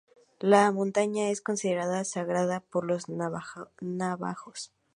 La 0.39 0.71
montaña 0.71 1.29
es 1.29 1.41
considerada 1.41 2.03
sagrada 2.05 2.61
por 2.61 2.85
los 2.87 3.05
navajos. 3.07 4.73